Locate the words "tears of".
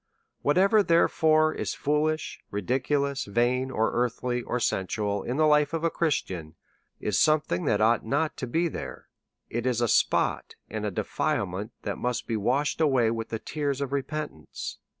13.45-13.93